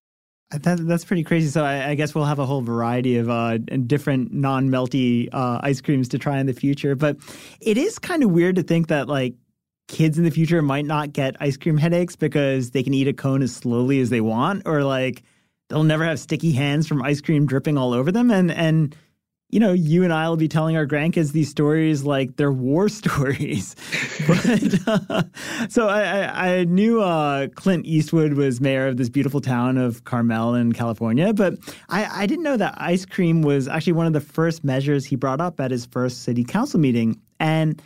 That, 0.50 0.86
that's 0.86 1.04
pretty 1.04 1.24
crazy. 1.24 1.48
So 1.48 1.64
I, 1.64 1.90
I, 1.90 1.94
guess 1.96 2.14
we'll 2.14 2.24
have 2.24 2.38
a 2.38 2.46
whole 2.46 2.60
variety 2.60 3.16
of 3.16 3.28
uh, 3.28 3.58
different 3.58 4.32
non-melty 4.32 5.28
uh, 5.32 5.58
ice 5.60 5.80
creams 5.80 6.06
to 6.10 6.18
try 6.18 6.38
in 6.38 6.46
the 6.46 6.52
future. 6.52 6.94
But 6.94 7.16
it 7.60 7.76
is 7.76 7.98
kind 7.98 8.22
of 8.22 8.30
weird 8.30 8.54
to 8.54 8.62
think 8.62 8.86
that 8.86 9.08
like 9.08 9.34
kids 9.88 10.18
in 10.18 10.24
the 10.24 10.30
future 10.30 10.62
might 10.62 10.84
not 10.84 11.12
get 11.12 11.36
ice 11.40 11.56
cream 11.56 11.76
headaches 11.76 12.14
because 12.14 12.70
they 12.70 12.84
can 12.84 12.94
eat 12.94 13.08
a 13.08 13.12
cone 13.12 13.42
as 13.42 13.54
slowly 13.56 14.00
as 14.00 14.08
they 14.08 14.20
want, 14.20 14.62
or 14.66 14.84
like 14.84 15.24
they'll 15.68 15.82
never 15.82 16.04
have 16.04 16.20
sticky 16.20 16.52
hands 16.52 16.86
from 16.86 17.02
ice 17.02 17.20
cream 17.20 17.46
dripping 17.46 17.76
all 17.76 17.92
over 17.92 18.12
them. 18.12 18.30
And 18.30 18.52
and 18.52 18.94
you 19.50 19.60
know, 19.60 19.72
you 19.72 20.02
and 20.02 20.12
I 20.12 20.28
will 20.28 20.36
be 20.36 20.48
telling 20.48 20.76
our 20.76 20.86
grandkids 20.86 21.32
these 21.32 21.48
stories 21.48 22.02
like 22.02 22.36
they're 22.36 22.52
war 22.52 22.88
stories. 22.90 23.76
but 24.26 24.88
uh, 24.88 25.22
so 25.68 25.88
I, 25.88 26.58
I, 26.58 26.64
knew 26.64 27.00
uh, 27.00 27.48
Clint 27.54 27.86
Eastwood 27.86 28.34
was 28.34 28.60
mayor 28.60 28.88
of 28.88 28.96
this 28.96 29.08
beautiful 29.08 29.40
town 29.40 29.78
of 29.78 30.04
Carmel 30.04 30.54
in 30.54 30.72
California, 30.72 31.32
but 31.32 31.54
I, 31.88 32.22
I 32.22 32.26
didn't 32.26 32.42
know 32.42 32.56
that 32.56 32.74
ice 32.78 33.04
cream 33.04 33.42
was 33.42 33.68
actually 33.68 33.92
one 33.92 34.06
of 34.06 34.12
the 34.12 34.20
first 34.20 34.64
measures 34.64 35.04
he 35.04 35.16
brought 35.16 35.40
up 35.40 35.60
at 35.60 35.70
his 35.70 35.86
first 35.86 36.22
city 36.24 36.42
council 36.42 36.80
meeting. 36.80 37.20
And 37.38 37.80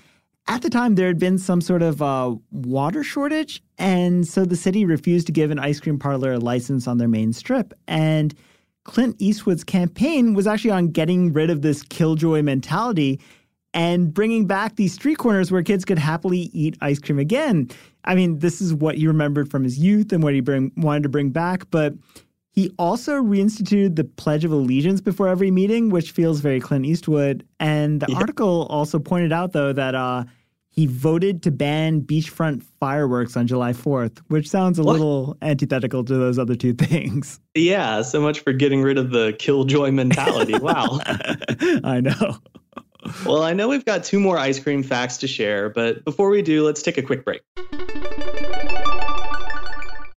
at 0.49 0.63
the 0.63 0.71
time, 0.71 0.95
there 0.95 1.07
had 1.07 1.19
been 1.19 1.39
some 1.39 1.61
sort 1.61 1.83
of 1.83 2.01
uh, 2.01 2.35
water 2.51 3.05
shortage, 3.05 3.63
and 3.79 4.27
so 4.27 4.45
the 4.45 4.57
city 4.57 4.85
refused 4.85 5.27
to 5.27 5.33
give 5.33 5.51
an 5.51 5.59
ice 5.59 5.79
cream 5.79 5.99
parlor 5.99 6.33
a 6.33 6.39
license 6.39 6.89
on 6.89 6.99
their 6.99 7.07
main 7.07 7.33
strip. 7.33 7.75
And 7.87 8.35
Clint 8.85 9.17
Eastwood's 9.19 9.65
campaign 9.65 10.35
was 10.35 10.47
actually 10.47 10.71
on 10.71 10.89
getting 10.89 11.33
rid 11.33 11.51
of 11.51 11.63
this 11.63 11.83
killjoy 11.83 12.43
mentality 12.43 13.21
and 13.73 14.13
bringing 14.13 14.47
back 14.47 14.77
these 14.77 14.93
street 14.93 15.19
corners 15.19 15.53
where 15.53 15.63
kids 15.63 15.85
could 15.85 15.99
happily 15.99 16.51
eat 16.53 16.77
ice 16.81 16.99
cream 16.99 17.19
again. 17.19 17.69
I 18.05 18.15
mean, 18.15 18.39
this 18.39 18.61
is 18.61 18.75
what 18.75 18.97
he 18.97 19.07
remembered 19.07 19.51
from 19.51 19.65
his 19.65 19.79
youth 19.79 20.13
and 20.13 20.23
what 20.23 20.35
he 20.35 20.41
bring, 20.41 20.73
wanted 20.77 21.05
to 21.05 21.09
bring 21.09 21.31
back, 21.31 21.71
but 21.71 21.95
he 22.53 22.73
also 22.79 23.23
reinstituted 23.23 23.95
the 23.95 24.05
Pledge 24.05 24.45
of 24.45 24.51
Allegiance 24.51 25.01
before 25.01 25.29
every 25.29 25.51
meeting, 25.51 25.91
which 25.91 26.11
feels 26.11 26.41
very 26.41 26.59
Clint 26.59 26.85
Eastwood. 26.85 27.47
And 27.61 28.01
the 28.01 28.07
yeah. 28.09 28.17
article 28.17 28.67
also 28.71 28.99
pointed 28.99 29.33
out, 29.33 29.53
though, 29.53 29.73
that 29.73 29.95
uh, 29.95 30.25
he 30.71 30.87
voted 30.87 31.43
to 31.43 31.51
ban 31.51 32.01
beachfront 32.01 32.63
fireworks 32.79 33.37
on 33.37 33.47
July 33.47 33.73
4th, 33.73 34.19
which 34.29 34.49
sounds 34.49 34.79
a 34.79 34.83
what? 34.83 34.93
little 34.93 35.37
antithetical 35.43 36.05
to 36.05 36.15
those 36.15 36.39
other 36.39 36.55
two 36.55 36.73
things. 36.79 37.41
Yeah, 37.55 38.03
so 38.03 38.21
much 38.21 38.41
for 38.41 38.53
getting 38.53 38.83
rid 38.83 38.97
of 38.97 39.11
the 39.11 39.35
killjoy 39.39 39.91
mentality. 39.91 40.55
Wow. 40.61 41.01
I 41.85 42.01
know. 42.01 42.37
Well, 43.25 43.43
I 43.43 43.55
know 43.55 43.67
we've 43.67 43.85
got 43.85 44.05
two 44.05 44.21
more 44.21 44.37
ice 44.37 44.61
cream 44.61 44.83
facts 44.83 45.17
to 45.19 45.27
share, 45.27 45.71
but 45.71 46.05
before 46.05 46.29
we 46.29 46.43
do, 46.43 46.65
let's 46.65 46.83
take 46.83 46.99
a 46.99 47.03
quick 47.03 47.25
break. 47.25 47.41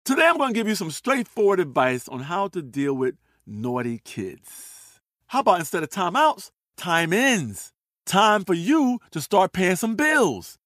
Today, 0.05 0.27
I'm 0.27 0.37
going 0.37 0.49
to 0.49 0.53
give 0.53 0.67
you 0.67 0.75
some 0.75 0.91
straightforward 0.91 1.61
advice 1.61 2.09
on 2.09 2.19
how 2.21 2.49
to 2.49 2.61
deal 2.61 2.93
with 2.93 3.15
naughty 3.47 4.01
kids. 4.03 4.99
How 5.27 5.39
about 5.39 5.59
instead 5.59 5.81
of 5.81 5.89
timeouts, 5.89 6.51
time 6.75 7.13
ins? 7.13 7.71
Time 8.05 8.43
for 8.43 8.53
you 8.53 8.99
to 9.11 9.21
start 9.21 9.53
paying 9.53 9.75
some 9.75 9.95
bills. 9.95 10.57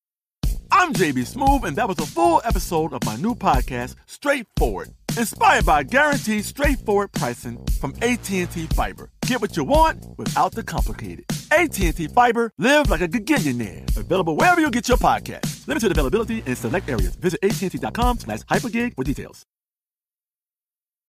I'm 0.71 0.91
JB 0.91 1.33
Smoove, 1.33 1.63
and 1.63 1.75
that 1.77 1.87
was 1.87 1.97
a 1.99 2.05
full 2.05 2.41
episode 2.43 2.91
of 2.93 3.03
my 3.05 3.15
new 3.15 3.35
podcast, 3.35 3.95
Straightforward, 4.05 4.89
inspired 5.17 5.65
by 5.65 5.83
guaranteed 5.83 6.43
straightforward 6.43 7.11
pricing 7.13 7.63
from 7.79 7.93
AT&T 8.01 8.45
Fiber. 8.75 9.09
Get 9.21 9.39
what 9.39 9.55
you 9.55 9.63
want 9.63 10.03
without 10.17 10.51
the 10.51 10.63
complicated. 10.63 11.25
AT&T 11.51 12.07
Fiber, 12.07 12.51
live 12.57 12.89
like 12.89 13.01
a 13.01 13.07
gigillionaire. 13.07 13.95
Available 13.95 14.35
wherever 14.35 14.59
you 14.59 14.69
get 14.69 14.89
your 14.89 14.97
podcast. 14.97 15.67
Limited 15.67 15.91
availability 15.91 16.43
in 16.45 16.55
select 16.55 16.89
areas. 16.89 17.15
Visit 17.15 17.39
AT&T.com 17.43 18.19
slash 18.19 18.39
hypergig 18.41 18.95
for 18.95 19.03
details. 19.03 19.45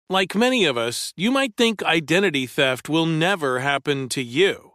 Like 0.09 0.35
many 0.35 0.65
of 0.65 0.77
us, 0.77 1.13
you 1.15 1.31
might 1.31 1.55
think 1.55 1.81
identity 1.83 2.45
theft 2.45 2.89
will 2.89 3.07
never 3.07 3.59
happen 3.59 4.09
to 4.09 4.21
you. 4.21 4.74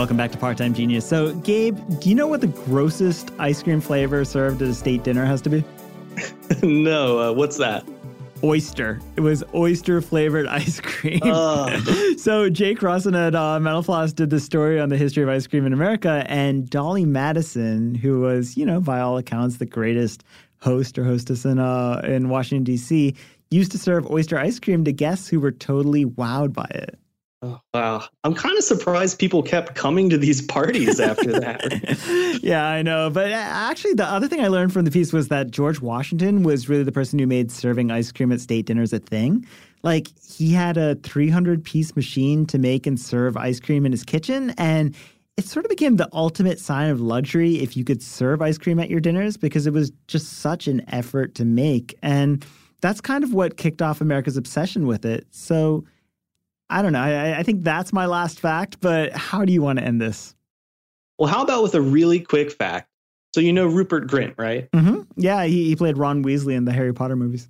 Welcome 0.00 0.16
back 0.16 0.32
to 0.32 0.38
Part 0.38 0.56
Time 0.56 0.72
Genius. 0.72 1.06
So, 1.06 1.34
Gabe, 1.34 1.78
do 2.00 2.08
you 2.08 2.14
know 2.14 2.26
what 2.26 2.40
the 2.40 2.46
grossest 2.46 3.32
ice 3.38 3.62
cream 3.62 3.82
flavor 3.82 4.24
served 4.24 4.62
at 4.62 4.68
a 4.68 4.72
state 4.72 5.02
dinner 5.02 5.26
has 5.26 5.42
to 5.42 5.50
be? 5.50 5.62
no, 6.62 7.18
uh, 7.18 7.32
what's 7.34 7.58
that? 7.58 7.86
Oyster. 8.42 8.98
It 9.16 9.20
was 9.20 9.44
oyster 9.54 10.00
flavored 10.00 10.46
ice 10.48 10.80
cream. 10.80 11.20
Uh. 11.22 11.78
so 12.16 12.48
Jake 12.48 12.78
Rossen 12.78 13.14
at 13.14 13.34
uh, 13.34 13.60
Mental 13.60 13.82
Floss 13.82 14.14
did 14.14 14.30
this 14.30 14.42
story 14.42 14.80
on 14.80 14.88
the 14.88 14.96
history 14.96 15.22
of 15.22 15.28
ice 15.28 15.46
cream 15.46 15.66
in 15.66 15.74
America, 15.74 16.24
and 16.28 16.70
Dolley 16.70 17.04
Madison, 17.04 17.94
who 17.94 18.20
was, 18.20 18.56
you 18.56 18.64
know, 18.64 18.80
by 18.80 19.00
all 19.00 19.18
accounts, 19.18 19.58
the 19.58 19.66
greatest 19.66 20.24
host 20.62 20.98
or 20.98 21.04
hostess 21.04 21.44
in 21.44 21.58
uh, 21.58 22.00
in 22.04 22.30
Washington 22.30 22.64
D.C., 22.64 23.14
used 23.50 23.70
to 23.72 23.78
serve 23.78 24.10
oyster 24.10 24.38
ice 24.38 24.58
cream 24.58 24.82
to 24.84 24.94
guests 24.94 25.28
who 25.28 25.40
were 25.40 25.52
totally 25.52 26.06
wowed 26.06 26.54
by 26.54 26.68
it. 26.70 26.98
Oh, 27.42 27.58
wow. 27.72 28.04
I'm 28.22 28.34
kind 28.34 28.58
of 28.58 28.64
surprised 28.64 29.18
people 29.18 29.42
kept 29.42 29.74
coming 29.74 30.10
to 30.10 30.18
these 30.18 30.42
parties 30.42 31.00
after 31.00 31.40
that. 31.40 32.38
yeah, 32.42 32.66
I 32.66 32.82
know. 32.82 33.08
But 33.08 33.32
uh, 33.32 33.34
actually, 33.34 33.94
the 33.94 34.04
other 34.04 34.28
thing 34.28 34.40
I 34.40 34.48
learned 34.48 34.74
from 34.74 34.84
the 34.84 34.90
piece 34.90 35.10
was 35.10 35.28
that 35.28 35.50
George 35.50 35.80
Washington 35.80 36.42
was 36.42 36.68
really 36.68 36.82
the 36.82 36.92
person 36.92 37.18
who 37.18 37.26
made 37.26 37.50
serving 37.50 37.90
ice 37.90 38.12
cream 38.12 38.30
at 38.30 38.40
state 38.40 38.66
dinners 38.66 38.92
a 38.92 38.98
thing. 38.98 39.46
Like, 39.82 40.08
he 40.22 40.52
had 40.52 40.76
a 40.76 40.96
300 40.96 41.64
piece 41.64 41.96
machine 41.96 42.44
to 42.46 42.58
make 42.58 42.86
and 42.86 43.00
serve 43.00 43.38
ice 43.38 43.58
cream 43.58 43.86
in 43.86 43.92
his 43.92 44.04
kitchen. 44.04 44.50
And 44.58 44.94
it 45.38 45.46
sort 45.46 45.64
of 45.64 45.70
became 45.70 45.96
the 45.96 46.10
ultimate 46.12 46.60
sign 46.60 46.90
of 46.90 47.00
luxury 47.00 47.60
if 47.60 47.74
you 47.74 47.84
could 47.84 48.02
serve 48.02 48.42
ice 48.42 48.58
cream 48.58 48.78
at 48.78 48.90
your 48.90 49.00
dinners 49.00 49.38
because 49.38 49.66
it 49.66 49.72
was 49.72 49.90
just 50.08 50.40
such 50.40 50.68
an 50.68 50.82
effort 50.92 51.34
to 51.36 51.46
make. 51.46 51.98
And 52.02 52.44
that's 52.82 53.00
kind 53.00 53.24
of 53.24 53.32
what 53.32 53.56
kicked 53.56 53.80
off 53.80 54.02
America's 54.02 54.36
obsession 54.36 54.86
with 54.86 55.06
it. 55.06 55.26
So, 55.30 55.84
I 56.70 56.82
don't 56.82 56.92
know. 56.92 57.00
I, 57.00 57.38
I 57.38 57.42
think 57.42 57.64
that's 57.64 57.92
my 57.92 58.06
last 58.06 58.40
fact, 58.40 58.78
but 58.80 59.12
how 59.12 59.44
do 59.44 59.52
you 59.52 59.60
want 59.60 59.78
to 59.80 59.84
end 59.84 60.00
this? 60.00 60.34
Well, 61.18 61.28
how 61.28 61.42
about 61.42 61.62
with 61.62 61.74
a 61.74 61.80
really 61.80 62.20
quick 62.20 62.52
fact? 62.52 62.88
So 63.34 63.40
you 63.40 63.52
know 63.52 63.66
Rupert 63.66 64.08
Grint, 64.08 64.34
right? 64.38 64.70
Mm-hmm. 64.72 65.02
Yeah, 65.16 65.44
he, 65.44 65.66
he 65.66 65.76
played 65.76 65.98
Ron 65.98 66.24
Weasley 66.24 66.54
in 66.54 66.64
the 66.64 66.72
Harry 66.72 66.94
Potter 66.94 67.16
movies. 67.16 67.48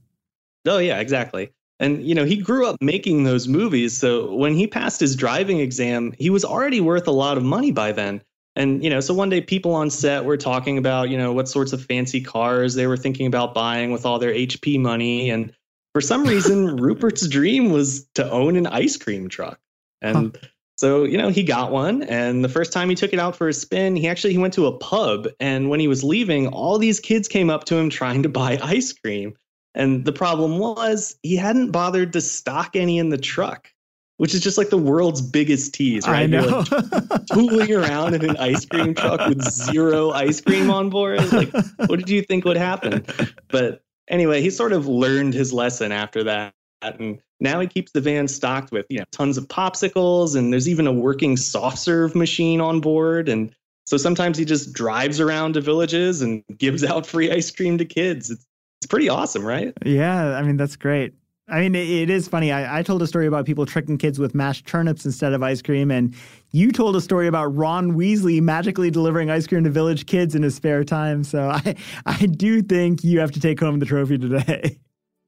Oh 0.67 0.79
yeah, 0.79 0.99
exactly. 1.01 1.53
And 1.79 2.03
you 2.03 2.15
know 2.15 2.25
he 2.25 2.37
grew 2.37 2.67
up 2.67 2.77
making 2.81 3.25
those 3.25 3.49
movies, 3.49 3.97
so 3.97 4.35
when 4.35 4.55
he 4.55 4.67
passed 4.67 5.01
his 5.01 5.17
driving 5.17 5.61
exam, 5.61 6.13
he 6.19 6.29
was 6.29 6.45
already 6.45 6.81
worth 6.81 7.07
a 7.07 7.13
lot 7.13 7.39
of 7.39 7.45
money 7.45 7.73
by 7.73 7.93
then. 7.93 8.23
And 8.57 8.83
you 8.85 8.91
know, 8.91 9.01
so 9.01 9.15
one 9.15 9.31
day 9.31 9.41
people 9.41 9.73
on 9.75 9.89
set 9.89 10.25
were 10.25 10.37
talking 10.37 10.77
about 10.77 11.09
you 11.09 11.17
know 11.17 11.33
what 11.33 11.49
sorts 11.49 11.73
of 11.73 11.83
fancy 11.83 12.21
cars 12.21 12.75
they 12.75 12.87
were 12.87 12.97
thinking 12.97 13.27
about 13.27 13.55
buying 13.55 13.91
with 13.91 14.05
all 14.05 14.19
their 14.19 14.35
HP 14.35 14.79
money, 14.79 15.31
and 15.31 15.55
for 15.93 16.01
some 16.01 16.25
reason, 16.25 16.77
Rupert's 16.81 17.27
dream 17.29 17.71
was 17.71 18.07
to 18.15 18.31
own 18.31 18.57
an 18.57 18.67
ice 18.67 18.97
cream 18.97 19.29
truck. 19.29 19.59
And 20.03 20.37
huh. 20.37 20.49
so, 20.77 21.05
you 21.05 21.19
know, 21.19 21.29
he 21.29 21.43
got 21.43 21.73
one. 21.73 22.03
And 22.05 22.45
the 22.45 22.49
first 22.49 22.73
time 22.73 22.89
he 22.89 22.95
took 22.95 23.13
it 23.13 23.19
out 23.19 23.37
for 23.37 23.49
a 23.49 23.53
spin, 23.53 23.97
he 23.97 24.09
actually 24.09 24.33
he 24.33 24.39
went 24.39 24.55
to 24.55 24.67
a 24.67 24.77
pub. 24.79 25.29
And 25.41 25.69
when 25.69 25.81
he 25.81 25.89
was 25.89 26.05
leaving, 26.05 26.49
all 26.49 26.79
these 26.79 27.01
kids 27.01 27.29
came 27.29 27.51
up 27.51 27.65
to 27.65 27.77
him 27.77 27.91
trying 27.91 28.23
to 28.23 28.29
buy 28.29 28.59
ice 28.63 28.93
cream. 28.93 29.35
And 29.75 30.05
the 30.05 30.13
problem 30.13 30.59
was 30.59 31.17
he 31.23 31.37
hadn't 31.37 31.71
bothered 31.71 32.13
to 32.15 32.21
stock 32.21 32.75
any 32.75 32.99
in 32.99 33.11
the 33.11 33.19
truck, 33.19 33.71
which 34.17 34.35
is 34.35 34.41
just 34.41 34.59
like 34.59 34.71
the 34.71 34.79
world's 34.79 35.23
biggest 35.23 35.75
tease, 35.75 36.09
right? 36.09 36.23
I 36.23 36.27
know. 36.27 36.65
Like 36.71 37.27
tooling 37.33 37.73
around 37.73 38.15
in 38.15 38.29
an 38.29 38.37
ice 38.39 38.65
cream 38.65 38.97
truck 38.97 39.29
with 39.29 39.43
zero 39.49 40.11
ice 40.11 40.41
cream 40.41 40.71
on 40.71 40.91
board. 40.91 41.33
Like, 41.33 41.53
what 41.87 42.01
did 42.01 42.11
you 42.11 42.23
think 42.23 42.45
would 42.45 42.57
happen? 42.57 43.07
But 43.47 43.85
anyway, 44.11 44.43
he 44.43 44.51
sort 44.51 44.73
of 44.73 44.87
learned 44.87 45.33
his 45.33 45.53
lesson 45.53 45.93
after 45.93 46.23
that. 46.25 46.53
And 46.83 47.21
now 47.41 47.61
he 47.61 47.67
keeps 47.67 47.93
the 47.93 48.01
van 48.01 48.29
stocked 48.29 48.73
with, 48.73 48.87
you 48.91 48.99
know, 48.99 49.05
tons 49.13 49.39
of 49.39 49.49
popsicles 49.49 50.37
and 50.37 50.53
there's 50.53 50.69
even 50.69 50.87
a 50.87 50.93
working 50.93 51.37
soft 51.37 51.79
serve 51.79 52.15
machine 52.15 52.61
on 52.61 52.81
board. 52.81 53.29
And 53.29 53.55
so 53.85 53.97
sometimes 53.97 54.37
he 54.37 54.45
just 54.45 54.73
drives 54.73 55.21
around 55.21 55.55
to 55.55 55.61
villages 55.61 56.23
and 56.23 56.43
gives 56.59 56.85
out 56.85 57.07
free 57.07 57.31
ice 57.31 57.51
cream 57.51 57.79
to 57.79 57.85
kids. 57.85 58.31
It's, 58.31 58.47
it's 58.81 58.87
pretty 58.87 59.09
awesome, 59.09 59.45
right? 59.45 59.75
Yeah, 59.85 60.37
I 60.37 60.43
mean, 60.43 60.57
that's 60.57 60.77
great. 60.77 61.15
I 61.49 61.61
mean, 61.61 61.75
it, 61.75 61.89
it 61.89 62.11
is 62.11 62.29
funny. 62.29 62.53
I, 62.53 62.79
I, 62.79 62.83
told 62.83 63.03
a 63.03 63.07
story 63.07 63.27
about 63.27 63.45
people 63.45 63.67
tricking 63.67 63.99
kids 63.99 64.19
with 64.19 64.35
mashed 64.35 64.67
turnips 64.67 65.05
instead 65.05 65.33
of 65.33 65.43
ice 65.43 65.61
cream, 65.61 65.91
and 65.91 66.15
you 66.53 66.73
told 66.73 66.97
a 66.97 67.01
story 67.01 67.27
about 67.27 67.55
Ron 67.57 67.93
Weasley 67.93 68.41
magically 68.41 68.91
delivering 68.91 69.31
ice 69.31 69.47
cream 69.47 69.65
to 69.65 69.71
village 69.71 70.07
kids 70.07 70.35
in 70.35 70.43
his 70.43 70.55
spare 70.55 70.85
time. 70.85 71.25
So 71.25 71.49
I, 71.51 71.77
I 72.07 72.27
do 72.27 72.63
think 72.63 73.05
you 73.05 73.21
have 73.21 73.33
to 73.33 73.41
take 73.41 73.61
home 73.61 73.79
the 73.79 73.87
trophy 73.87 74.19
today. 74.19 74.79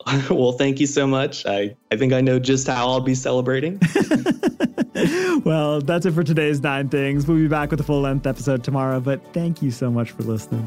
well, 0.30 0.52
thank 0.52 0.80
you 0.80 0.86
so 0.86 1.06
much. 1.06 1.46
I, 1.46 1.76
I 1.90 1.96
think 1.96 2.12
I 2.12 2.20
know 2.20 2.38
just 2.38 2.66
how 2.66 2.88
I'll 2.88 3.00
be 3.00 3.14
celebrating. 3.14 3.80
well, 5.44 5.80
that's 5.80 6.06
it 6.06 6.12
for 6.12 6.24
today's 6.24 6.60
Nine 6.60 6.88
Things. 6.88 7.26
We'll 7.26 7.38
be 7.38 7.48
back 7.48 7.70
with 7.70 7.80
a 7.80 7.84
full 7.84 8.00
length 8.00 8.26
episode 8.26 8.64
tomorrow, 8.64 9.00
but 9.00 9.20
thank 9.32 9.62
you 9.62 9.70
so 9.70 9.90
much 9.90 10.10
for 10.10 10.22
listening. 10.24 10.66